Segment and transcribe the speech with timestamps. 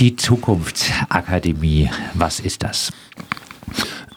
[0.00, 2.92] Die Zukunftsakademie, was ist das?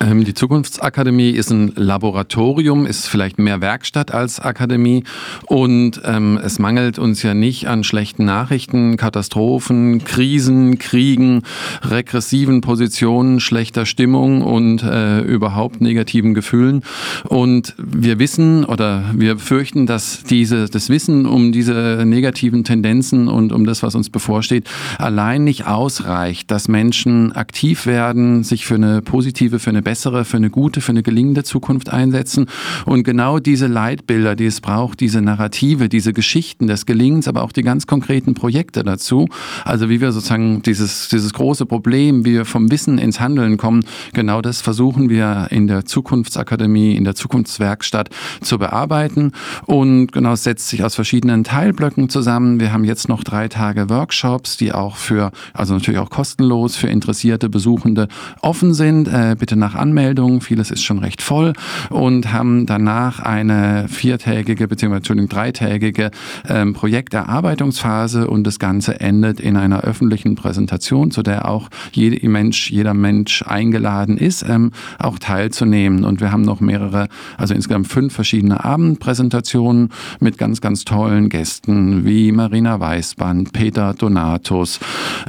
[0.08, 5.04] Ähm, die Zukunftsakademie ist ein Laboratorium, ist vielleicht mehr Werkstatt als Akademie
[5.48, 11.44] und ähm, es mangelt uns ja nicht an schlechten Nachrichten, Katastrophen, Krisen, Kriegen,
[11.82, 16.84] regressiven Positionen, schlechter Stimmung und äh, überhaupt negativen Gefühlen.
[17.26, 23.52] Und wir wissen oder wir fürchten, dass diese, das Wissen um diese negativen Tendenzen und
[23.52, 29.02] um das, was uns bevorsteht, allein nicht ausreicht, dass Menschen aktiv werden, sich für eine
[29.02, 32.48] positive, für eine bessere, für eine gute, für eine gelingende Zukunft einsetzen.
[32.86, 37.52] Und genau diese Leitbilder, die es braucht, diese Narrative, diese Geschichten des Gelingens, aber auch
[37.52, 39.28] die ganz konkreten Projekte dazu,
[39.66, 43.84] also wie wir sozusagen dieses, dieses große Problem, wie wir vom Wissen ins Handeln kommen,
[44.14, 48.10] genau das versuchen wir in der Zukunftsakademie, in der Zukunftswerkstatt
[48.42, 49.32] zu bearbeiten.
[49.66, 52.60] Und genau, es setzt sich aus verschiedenen Teilblöcken zusammen.
[52.60, 56.88] Wir haben jetzt noch drei Tage Workshops, die auch für, also natürlich auch kostenlos für
[56.88, 58.08] interessierte Besuchende
[58.42, 59.08] offen sind.
[59.08, 61.54] Äh, bitte nach Anmeldung, vieles ist schon recht voll
[61.90, 65.28] und haben danach eine viertägige bzw.
[65.28, 66.12] Dreitägige
[66.48, 72.72] ähm, Projekterarbeitungsphase und das Ganze endet in einer öffentlichen Präsentation, zu der auch jeder Mensch,
[72.72, 76.04] jeder Mensch eingeladen ist, ähm, auch teilzunehmen.
[76.04, 79.90] Und wir haben noch mehrere, also insgesamt fünf verschiedene Abendpräsentationen
[80.20, 84.80] mit ganz, ganz tollen Gästen wie Marina Weißband, Peter Donatus,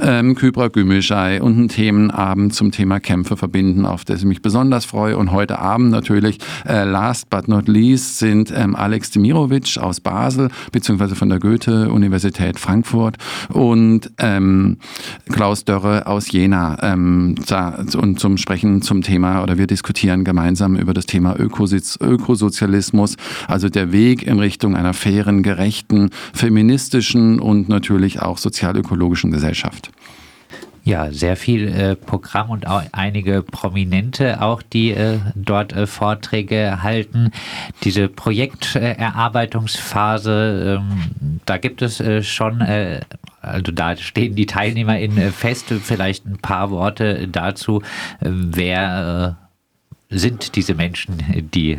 [0.01, 4.85] ähm, Kybra Gümüşay und ein Themenabend zum Thema Kämpfe verbinden, auf das ich mich besonders
[4.85, 5.17] freue.
[5.17, 10.49] Und heute Abend natürlich, äh, last but not least, sind ähm, Alex Demirovic aus Basel,
[10.71, 13.17] beziehungsweise von der Goethe-Universität Frankfurt
[13.49, 14.77] und ähm,
[15.31, 20.75] Klaus Dörre aus Jena ähm, da, und zum Sprechen zum Thema oder wir diskutieren gemeinsam
[20.75, 23.15] über das Thema Ökosozialismus,
[23.47, 29.91] also der Weg in Richtung einer fairen, gerechten, feministischen und natürlich auch sozialökologischen Gesellschaft.
[30.89, 36.81] Ja, sehr viel äh, Programm und auch einige Prominente auch, die äh, dort äh, Vorträge
[36.81, 37.29] halten.
[37.83, 43.01] Diese Projekterarbeitungsphase, ähm, da gibt es äh, schon, äh,
[43.39, 45.71] also da stehen die TeilnehmerInnen äh, fest.
[45.79, 47.83] Vielleicht ein paar Worte dazu,
[48.21, 49.37] wer
[50.11, 51.17] sind diese Menschen,
[51.53, 51.77] die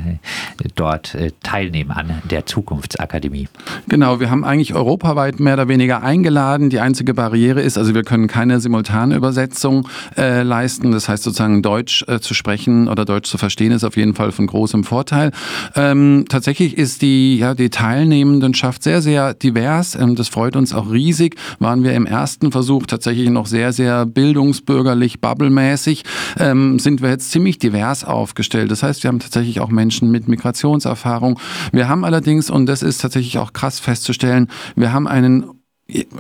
[0.77, 3.49] dort äh, teilnehmen an der Zukunftsakademie?
[3.89, 6.71] Genau, wir haben eigentlich europaweit mehr oder weniger eingeladen.
[6.71, 10.93] Die einzige Barriere ist, also wir können keine simultane Übersetzung äh, leisten.
[10.93, 14.31] Das heißt sozusagen Deutsch äh, zu sprechen oder Deutsch zu verstehen ist auf jeden Fall
[14.31, 15.33] von großem Vorteil.
[15.75, 19.97] Ähm, tatsächlich ist die, ja, die Teilnehmendenschaft sehr, sehr divers.
[19.97, 21.35] Ähm, das freut uns auch riesig.
[21.59, 26.05] Waren wir im ersten Versuch tatsächlich noch sehr, sehr bildungsbürgerlich, bubblemäßig.
[26.39, 28.71] Ähm, sind wir jetzt ziemlich divers auch aufgestellt.
[28.71, 31.41] Das heißt, wir haben tatsächlich auch Menschen mit Migrationserfahrung.
[31.73, 35.60] Wir haben allerdings, und das ist tatsächlich auch krass festzustellen, wir haben einen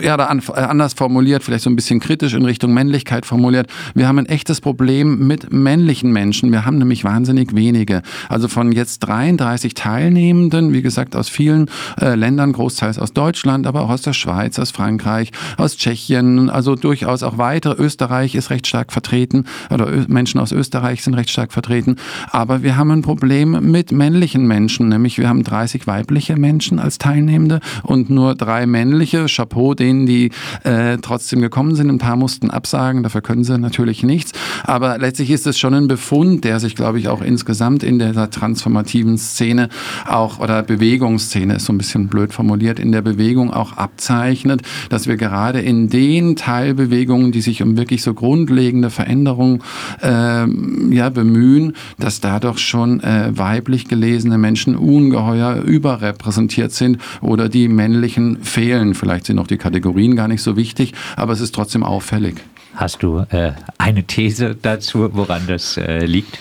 [0.00, 3.68] ja, da äh, anders formuliert, vielleicht so ein bisschen kritisch in Richtung Männlichkeit formuliert.
[3.94, 6.52] Wir haben ein echtes Problem mit männlichen Menschen.
[6.52, 8.02] Wir haben nämlich wahnsinnig wenige.
[8.28, 11.70] Also von jetzt 33 Teilnehmenden, wie gesagt, aus vielen
[12.00, 16.74] äh, Ländern, großteils aus Deutschland, aber auch aus der Schweiz, aus Frankreich, aus Tschechien, also
[16.74, 17.80] durchaus auch weitere.
[17.80, 21.96] Österreich ist recht stark vertreten oder Ö Menschen aus Österreich sind recht stark vertreten.
[22.30, 26.98] Aber wir haben ein Problem mit männlichen Menschen, nämlich wir haben 30 weibliche Menschen als
[26.98, 29.26] Teilnehmende und nur drei männliche.
[29.26, 30.30] Chapeau Chapeau denen, die
[30.64, 31.90] äh, trotzdem gekommen sind.
[31.90, 34.32] Ein paar mussten absagen, dafür können sie natürlich nichts.
[34.64, 38.30] Aber letztlich ist es schon ein Befund, der sich, glaube ich, auch insgesamt in der
[38.30, 39.68] transformativen Szene
[40.06, 45.06] auch oder Bewegungsszene ist so ein bisschen blöd formuliert, in der Bewegung auch abzeichnet, dass
[45.06, 49.62] wir gerade in den Teilbewegungen, die sich um wirklich so grundlegende Veränderungen
[50.02, 50.46] äh,
[50.94, 57.68] ja, bemühen, dass da doch schon äh, weiblich gelesene Menschen ungeheuer überrepräsentiert sind oder die
[57.68, 58.94] männlichen fehlen.
[58.94, 62.36] Vielleicht sind noch die Kategorien gar nicht so wichtig, aber es ist trotzdem auffällig.
[62.74, 66.38] Hast du äh, eine These dazu, woran das äh, liegt?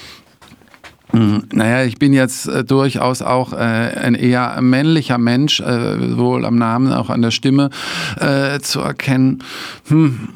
[1.12, 6.46] Hm, naja, ich bin jetzt äh, durchaus auch äh, ein eher männlicher Mensch, äh, wohl
[6.46, 7.72] am Namen, auch an der Stimme
[8.20, 9.44] äh, zu erkennen.
[9.88, 10.30] Hm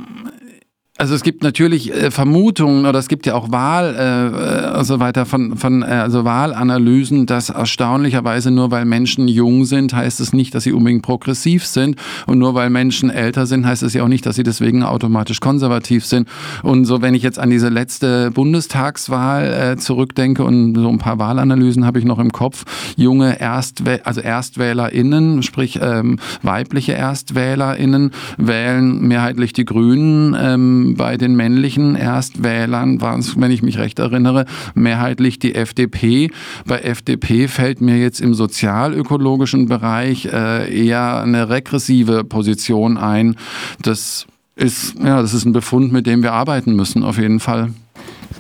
[0.96, 5.00] also es gibt natürlich äh, Vermutungen oder es gibt ja auch Wahl äh, äh so
[5.00, 10.34] weiter von, von äh, also Wahlanalysen, dass erstaunlicherweise nur weil Menschen jung sind, heißt es
[10.34, 11.96] nicht, dass sie unbedingt progressiv sind
[12.28, 15.40] und nur weil Menschen älter sind, heißt es ja auch nicht, dass sie deswegen automatisch
[15.40, 16.28] konservativ sind.
[16.62, 21.18] Und so, wenn ich jetzt an diese letzte Bundestagswahl äh, zurückdenke und so ein paar
[21.18, 22.66] Wahlanalysen habe ich noch im Kopf,
[22.98, 30.36] junge Erstwäh also ErstwählerInnen, sprich ähm, weibliche ErstwählerInnen wählen mehrheitlich die Grünen.
[30.40, 34.46] Ähm, bei den männlichen Erstwählern waren es, wenn ich mich recht erinnere,
[34.76, 36.30] mehrheitlich die FDP.
[36.66, 43.36] Bei FDP fällt mir jetzt im sozialökologischen Bereich äh, eher eine regressive Position ein.
[43.82, 47.72] Das ist, ja, das ist ein Befund, mit dem wir arbeiten müssen, auf jeden Fall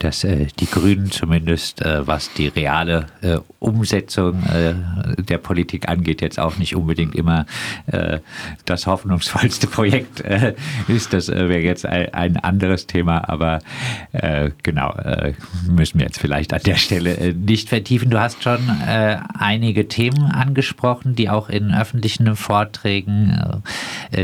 [0.04, 4.74] dass äh, die Grünen zumindest, äh, was die reale äh, Umsetzung äh,
[5.24, 7.46] der Politik angeht, jetzt auch nicht unbedingt immer
[7.88, 8.20] äh,
[8.66, 10.54] das hoffnungsvollste Projekt äh,
[10.90, 11.14] ist.
[11.14, 13.60] Das wäre jetzt ein, ein, anderes Thema, aber
[14.64, 14.94] genau,
[15.68, 18.10] müssen wir jetzt vielleicht an der Stelle nicht vertiefen.
[18.10, 23.64] Du hast schon einige Themen angesprochen, die auch in öffentlichen Vorträgen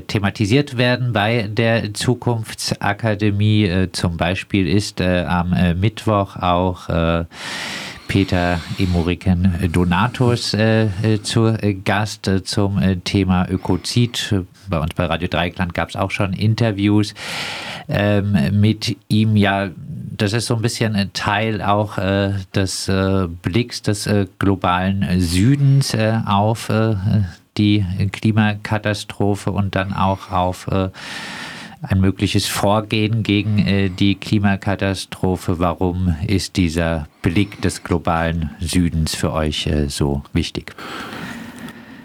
[0.07, 3.87] thematisiert werden bei der Zukunftsakademie.
[3.91, 7.25] zum Beispiel ist am äh, Mittwoch auch äh,
[8.07, 14.35] Peter Emoriken Donatus äh, äh zu äh, Gast äh, zum Thema Ökozid.
[14.67, 17.13] Bei uns bei Radio Dreikland gab es auch schon Interviews
[17.87, 19.35] ähm, mit ihm.
[19.35, 19.69] Ja,
[20.17, 21.97] das ist so ein bisschen Teil auch
[22.53, 22.91] des
[23.41, 25.95] Blicks des globalen Südens
[26.25, 26.69] auf
[27.57, 30.67] die Klimakatastrophe und dann auch auf
[31.81, 35.59] ein mögliches Vorgehen gegen äh, die Klimakatastrophe.
[35.59, 40.75] Warum ist dieser Blick des globalen Südens für euch äh, so wichtig?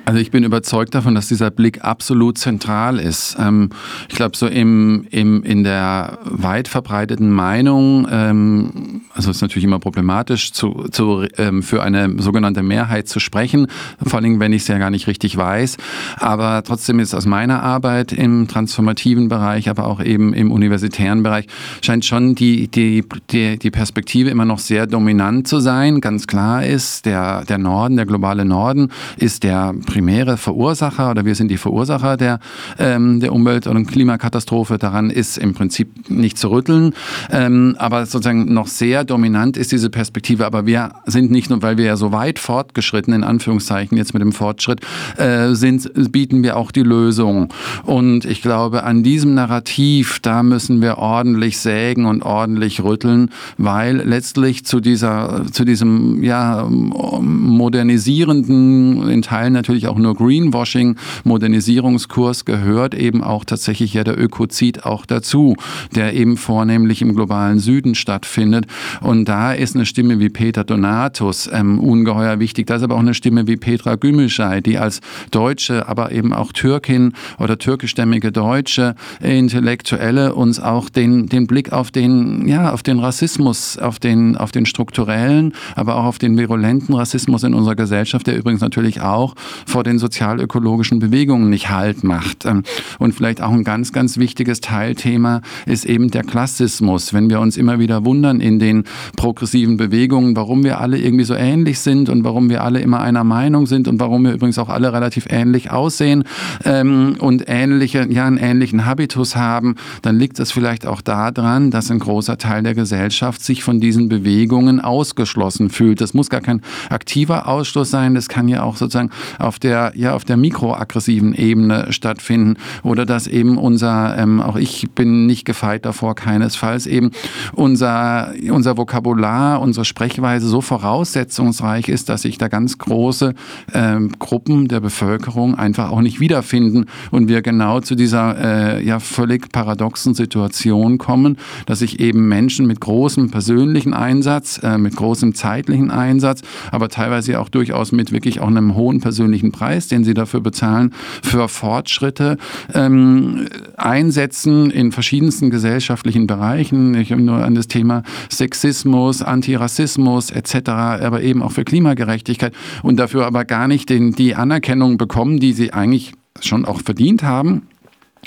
[0.07, 3.37] Also ich bin überzeugt davon, dass dieser Blick absolut zentral ist.
[3.41, 3.71] Ähm,
[4.09, 9.79] ich glaube, so im, im, in der weit verbreiteten Meinung, ähm, also ist natürlich immer
[9.79, 13.67] problematisch, zu, zu, ähm, für eine sogenannte Mehrheit zu sprechen,
[14.05, 15.79] vor allem wenn ich es ja gar nicht richtig weiß.
[16.17, 21.47] Aber trotzdem ist aus meiner Arbeit im transformativen Bereich, aber auch eben im universitären Bereich,
[21.81, 26.03] scheint schon die, die, die, die Perspektive immer noch sehr dominant zu sein.
[26.03, 31.37] Ganz klar ist, der, der Norden, der globale Norden, ist der primäre Verursacher oder wir
[31.37, 32.41] sind die Verursacher der,
[32.81, 34.77] ähm, der Umwelt- und Klimakatastrophe.
[34.77, 36.95] Daran ist im Prinzip nicht zu rütteln.
[37.31, 40.47] Ähm, aber sozusagen noch sehr dominant ist diese Perspektive.
[40.47, 44.21] Aber wir sind nicht nur, weil wir ja so weit fortgeschritten, in Anführungszeichen jetzt mit
[44.21, 44.81] dem Fortschritt,
[45.17, 47.53] äh, sind, bieten wir auch die Lösung.
[47.85, 53.99] Und ich glaube, an diesem Narrativ, da müssen wir ordentlich sägen und ordentlich rütteln, weil
[53.99, 62.45] letztlich zu dieser, zu diesem, ja, modernisierenden, in Teilen natürlich natürlich auch nur Greenwashing, Modernisierungskurs
[62.45, 65.57] gehört eben auch tatsächlich ja der Ökozid auch dazu,
[65.95, 68.67] der eben vornehmlich im globalen Süden stattfindet.
[69.01, 72.67] Und da ist eine Stimme wie Peter Donatus ähm, ungeheuer wichtig.
[72.67, 75.01] Da ist aber auch eine Stimme wie Petra Gümüşay, die als
[75.31, 81.91] Deutsche, aber eben auch Türkin oder türkischstämmige Deutsche Intellektuelle uns auch den, den Blick auf
[81.91, 86.95] den, ja, auf den Rassismus, auf den, auf den strukturellen, aber auch auf den virulenten
[86.95, 89.35] Rassismus in unserer Gesellschaft, der übrigens natürlich auch
[89.75, 92.47] vor den sozialökologischen Bewegungen nicht Halt macht.
[92.47, 92.63] Ähm,
[93.01, 97.13] und vielleicht auch ein ganz, ganz wichtiges Teilthema ist eben der Klassismus.
[97.13, 98.85] Wenn wir uns immer wieder wundern in den
[99.17, 103.25] progressiven Bewegungen, warum wir alle irgendwie so ähnlich sind und warum wir alle immer einer
[103.25, 106.23] Meinung sind und warum wir übrigens auch alle relativ ähnlich aussehen
[106.65, 111.91] ähm, und ähnliche, ja, einen ähnlichen Habitus haben, dann liegt es vielleicht auch daran, dass
[111.91, 116.01] ein großer Teil der Gesellschaft sich von diesen Bewegungen ausgeschlossen fühlt.
[116.01, 116.61] Das muss gar kein
[116.91, 119.11] aktiver Ausschluss sein, das kann ja auch sozusagen
[119.41, 124.91] auf der, ja, auf der mikroaggressiven Ebene stattfinden oder dass eben unser, ähm, auch ich
[124.95, 127.11] bin nicht gefeit davor, keinesfalls eben
[127.55, 133.35] unser, unser Vokabular, unsere Sprechweise so voraussetzungsreich ist, dass sich da ganz große
[133.73, 138.37] ähm, Gruppen der Bevölkerung einfach auch nicht wiederfinden und wir genau zu dieser
[138.77, 144.77] äh, ja völlig paradoxen Situation kommen, dass sich eben Menschen mit großem persönlichen Einsatz, äh,
[144.77, 149.53] mit großem zeitlichen Einsatz, aber teilweise auch durchaus mit wirklich auch einem hohen persönlichen persönlichen
[149.55, 150.93] Preis, den sie dafür bezahlen,
[151.23, 152.37] für Fortschritte
[152.75, 153.47] ähm,
[153.77, 156.95] einsetzen in verschiedensten gesellschaftlichen Bereichen.
[156.95, 162.97] Ich habe nur an das Thema Sexismus, Antirassismus etc., aber eben auch für Klimagerechtigkeit und
[162.97, 167.69] dafür aber gar nicht den, die Anerkennung bekommen, die sie eigentlich schon auch verdient haben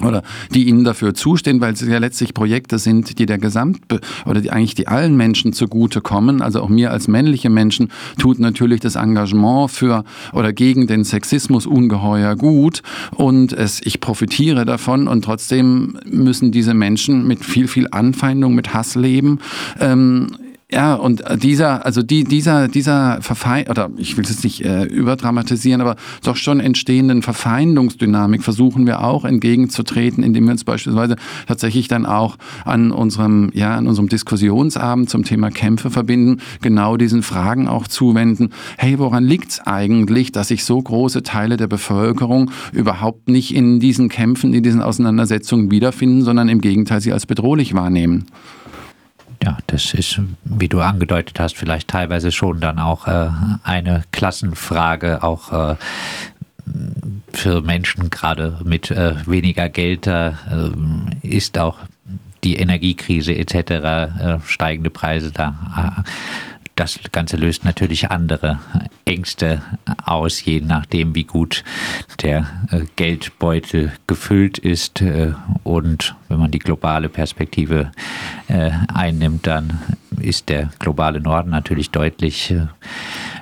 [0.03, 0.23] oder
[0.53, 3.79] die ihnen dafür zustehen, weil es ja letztlich Projekte sind, die der Gesamt
[4.25, 6.41] oder die eigentlich die allen Menschen zugutekommen.
[6.41, 11.65] Also auch mir als männliche Menschen tut natürlich das Engagement für oder gegen den Sexismus
[11.65, 12.81] ungeheuer gut
[13.15, 18.73] und es, ich profitiere davon und trotzdem müssen diese Menschen mit viel, viel Anfeindung, mit
[18.73, 19.39] Hass leben.
[19.79, 20.27] Ähm,
[20.69, 24.83] ja, und dieser, also die, dieser, dieser Verfeind, oder ich will es jetzt nicht äh,
[24.83, 31.15] überdramatisieren, aber doch schon entstehenden Verfeindungsdynamik versuchen wir auch entgegenzutreten, indem wir uns beispielsweise
[31.47, 37.23] tatsächlich dann auch an unserem, ja, an unserem Diskussionsabend zum Thema Kämpfe verbinden, genau diesen
[37.23, 38.49] Fragen auch zuwenden.
[38.77, 43.79] Hey, woran liegt es eigentlich, dass sich so große Teile der Bevölkerung überhaupt nicht in
[43.79, 48.25] diesen Kämpfen, in diesen Auseinandersetzungen wiederfinden, sondern im Gegenteil sie als bedrohlich wahrnehmen?
[49.47, 53.29] Ja, das ist, wie du angedeutet hast, vielleicht teilweise schon dann auch äh,
[53.63, 55.75] eine Klassenfrage, auch äh,
[57.31, 60.33] für Menschen gerade mit äh, weniger Geld, äh,
[61.21, 61.77] ist auch
[62.43, 66.03] die Energiekrise etc., äh, steigende Preise da.
[66.77, 68.59] Das Ganze löst natürlich andere
[69.03, 69.63] Ängste
[70.05, 71.63] aus, je nachdem, wie gut
[72.21, 75.01] der äh, Geldbeutel gefüllt ist.
[75.01, 77.91] Äh, und wenn man die globale Perspektive
[78.47, 79.79] äh, einnimmt, dann
[80.19, 82.53] ist der globale Norden natürlich deutlich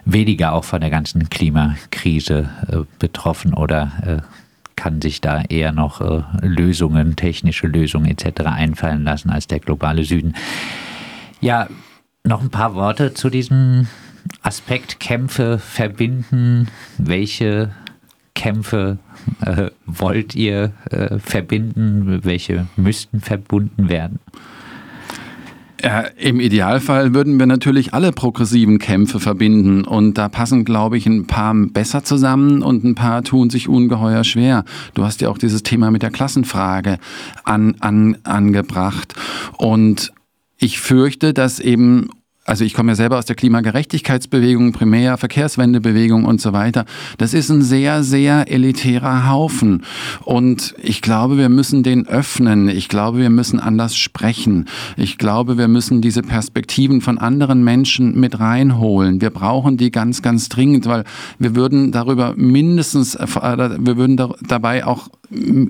[0.05, 2.49] weniger auch von der ganzen Klimakrise
[2.99, 4.23] betroffen oder
[4.75, 6.01] kann sich da eher noch
[6.41, 8.41] Lösungen, technische Lösungen etc.
[8.41, 10.35] einfallen lassen als der globale Süden.
[11.39, 11.69] Ja,
[12.25, 13.87] noch ein paar Worte zu diesem
[14.41, 16.67] Aspekt Kämpfe verbinden.
[16.97, 17.71] Welche
[18.33, 18.97] Kämpfe
[19.41, 22.21] äh, wollt ihr äh, verbinden?
[22.23, 24.19] Welche müssten verbunden werden?
[25.81, 31.05] Ja, Im Idealfall würden wir natürlich alle progressiven Kämpfe verbinden und da passen, glaube ich,
[31.05, 34.63] ein paar besser zusammen und ein paar tun sich ungeheuer schwer.
[34.95, 36.97] Du hast ja auch dieses Thema mit der Klassenfrage
[37.43, 39.13] an, an, angebracht
[39.57, 40.11] und
[40.57, 42.09] ich fürchte, dass eben
[42.47, 46.85] also ich komme ja selber aus der Klimagerechtigkeitsbewegung, Primär, Verkehrswendebewegung und so weiter.
[47.17, 49.83] Das ist ein sehr, sehr elitärer Haufen.
[50.23, 52.69] Und ich glaube, wir müssen den öffnen.
[52.69, 54.67] Ich glaube, wir müssen anders sprechen.
[54.95, 59.21] Ich glaube, wir müssen diese Perspektiven von anderen Menschen mit reinholen.
[59.21, 61.03] Wir brauchen die ganz, ganz dringend, weil
[61.39, 65.09] wir würden darüber mindestens, äh, wir würden dabei auch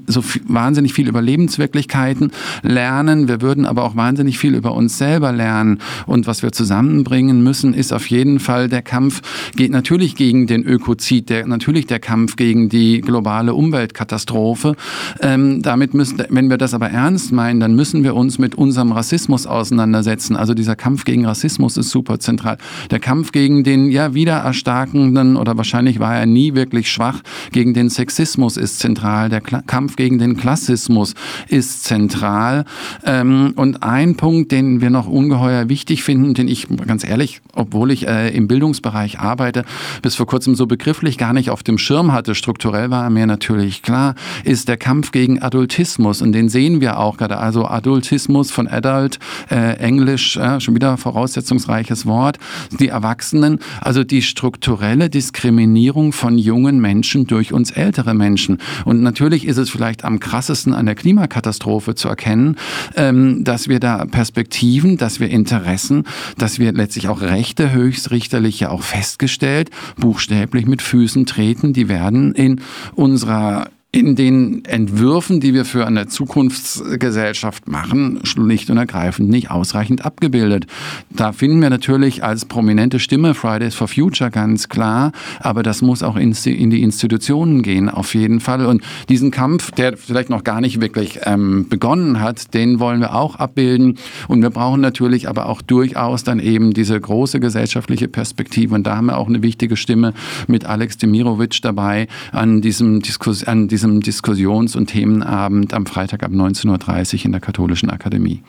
[0.08, 2.32] so wahnsinnig viel über Lebenswirklichkeiten
[2.62, 3.28] lernen.
[3.28, 5.80] Wir würden aber auch wahnsinnig viel über uns selber lernen.
[6.06, 9.22] Und was wir zusammenbringen müssen, ist auf jeden Fall der Kampf
[9.56, 14.76] geht natürlich gegen den Ökozid, der, natürlich der Kampf gegen die globale Umweltkatastrophe.
[15.22, 18.92] Ähm, damit müssen, wenn wir das aber ernst meinen, dann müssen wir uns mit unserem
[18.92, 20.36] Rassismus auseinandersetzen.
[20.36, 22.58] Also dieser Kampf gegen Rassismus ist super zentral.
[22.92, 27.22] Der Kampf gegen den ja wieder erstarkenden oder wahrscheinlich war er nie wirklich schwach
[27.52, 29.30] gegen den Sexismus ist zentral.
[29.30, 31.14] Der Kampf gegen den Klassismus
[31.48, 32.66] ist zentral.
[33.06, 37.92] Ähm, und ein Punkt, den wir noch ungeheuer wichtig finden, den ich ganz ehrlich, obwohl
[37.92, 39.66] ich äh, im Bildungsbereich arbeite,
[40.02, 43.82] bis vor kurzem so begrifflich gar nicht auf dem Schirm hatte, strukturell war mir natürlich
[43.82, 46.22] klar, ist der Kampf gegen Adultismus.
[46.22, 47.38] Und den sehen wir auch gerade.
[47.38, 49.20] Also Adultismus von Adult,
[49.50, 52.38] äh, Englisch, äh, schon wieder voraussetzungsreiches Wort.
[52.80, 58.60] Die Erwachsenen, also die strukturelle Diskriminierung von jungen Menschen durch uns ältere Menschen.
[58.86, 62.56] Und natürlich ist es vielleicht am krassesten an der Klimakatastrophe zu erkennen,
[62.96, 66.06] ähm, dass wir da Perspektiven, dass wir Interessen,
[66.38, 72.34] dass wir letztlich auch Rechte höchstrichterlich ja auch festgestellt, buchstäblich mit Füßen treten, die werden
[72.34, 72.62] in
[72.96, 80.04] unserer in den Entwürfen, die wir für eine Zukunftsgesellschaft machen, schlicht und ergreifend nicht ausreichend
[80.04, 80.68] abgebildet.
[81.12, 86.04] Da finden wir natürlich als prominente Stimme Fridays for Future ganz klar, aber das muss
[86.04, 88.66] auch in die Institutionen gehen, auf jeden Fall.
[88.66, 93.16] Und diesen Kampf, der vielleicht noch gar nicht wirklich ähm, begonnen hat, den wollen wir
[93.16, 93.98] auch abbilden.
[94.28, 98.76] Und wir brauchen natürlich aber auch durchaus dann eben diese große gesellschaftliche Perspektive.
[98.76, 100.14] Und da haben wir auch eine wichtige Stimme
[100.48, 106.24] mit Alex Demirovic dabei an diesem Diskurs, an diesem diesem Diskussions- und Themenabend am Freitag
[106.24, 108.42] ab 19.30 Uhr in der Katholischen Akademie.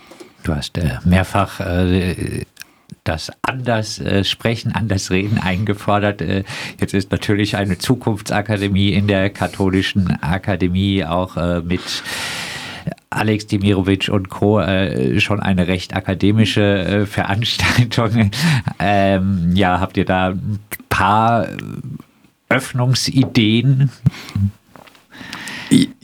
[0.45, 2.45] Du hast äh, mehrfach äh,
[3.05, 6.23] das anders äh, sprechen, anders reden eingefordert.
[6.23, 6.45] Äh,
[6.81, 11.83] jetzt ist natürlich eine Zukunftsakademie in der katholischen Akademie auch äh, mit
[13.11, 14.61] Alex Dimirovic und Co.
[14.61, 18.31] Äh, schon eine recht akademische äh, Veranstaltung.
[18.79, 20.59] Ähm, ja, habt ihr da ein
[20.91, 21.49] paar
[22.51, 23.91] Öffnungsideen?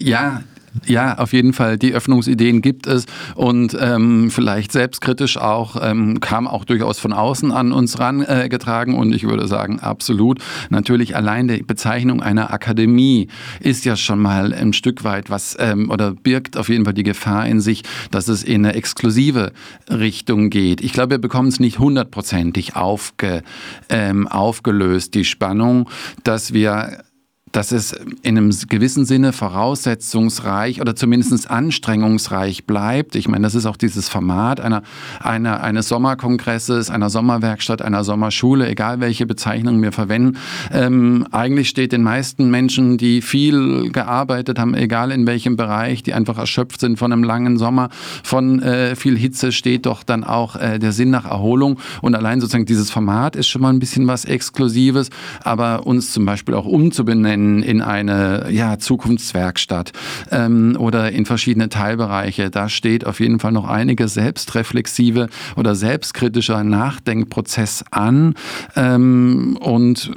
[0.02, 0.42] Ja,
[0.86, 1.76] ja, auf jeden Fall.
[1.76, 3.04] Die Öffnungsideen gibt es
[3.34, 8.96] und ähm, vielleicht selbstkritisch auch, ähm, kam auch durchaus von außen an uns rangetragen äh,
[8.96, 10.38] und ich würde sagen, absolut.
[10.70, 13.28] Natürlich allein die Bezeichnung einer Akademie
[13.60, 17.02] ist ja schon mal ein Stück weit was ähm, oder birgt auf jeden Fall die
[17.02, 19.52] Gefahr in sich, dass es in eine exklusive
[19.90, 20.80] Richtung geht.
[20.80, 23.42] Ich glaube, wir bekommen es nicht hundertprozentig aufge,
[23.90, 25.88] ähm, aufgelöst, die Spannung,
[26.24, 27.02] dass wir
[27.52, 27.92] dass es
[28.22, 33.14] in einem gewissen Sinne voraussetzungsreich oder zumindest anstrengungsreich bleibt.
[33.14, 34.82] Ich meine, das ist auch dieses Format einer,
[35.20, 40.38] einer, eines Sommerkongresses, einer Sommerwerkstatt, einer Sommerschule, egal welche Bezeichnung wir verwenden.
[40.72, 46.14] Ähm, eigentlich steht den meisten Menschen, die viel gearbeitet haben, egal in welchem Bereich, die
[46.14, 47.90] einfach erschöpft sind von einem langen Sommer,
[48.22, 51.78] von äh, viel Hitze, steht doch dann auch äh, der Sinn nach Erholung.
[52.00, 55.10] Und allein sozusagen dieses Format ist schon mal ein bisschen was Exklusives,
[55.44, 59.92] aber uns zum Beispiel auch umzubenennen, in, in eine ja, Zukunftswerkstatt
[60.30, 62.50] ähm, oder in verschiedene Teilbereiche.
[62.50, 68.34] Da steht auf jeden Fall noch einige selbstreflexive oder selbstkritischer Nachdenkprozess an.
[68.76, 70.10] Ähm, und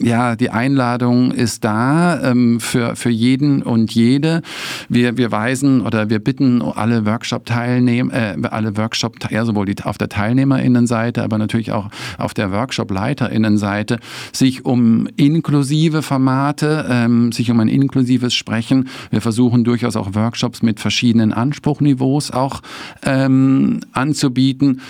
[0.00, 4.42] ja, die Einladung ist da ähm, für, für jeden und jede.
[4.88, 9.98] Wir, wir weisen oder wir bitten alle Workshop-Teilnehmer, äh, alle Workshop, ja, sowohl die, auf
[9.98, 13.98] der TeilnehmerInnenseite, aber natürlich auch auf der Workshop-LeiterInnenseite,
[14.32, 18.88] sich um inklusive Formate, ähm, sich um ein inklusives Sprechen.
[19.10, 22.62] Wir versuchen durchaus auch Workshops mit verschiedenen Anspruchniveaus auch
[23.04, 24.80] ähm, anzubieten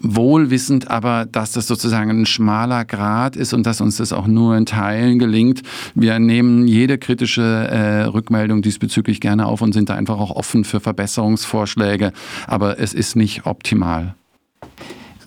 [0.00, 4.56] wohlwissend aber, dass das sozusagen ein schmaler Grad ist und dass uns das auch nur
[4.56, 5.62] in Teilen gelingt.
[5.94, 10.64] Wir nehmen jede kritische äh, Rückmeldung diesbezüglich gerne auf und sind da einfach auch offen
[10.64, 12.12] für Verbesserungsvorschläge,
[12.46, 14.14] aber es ist nicht optimal.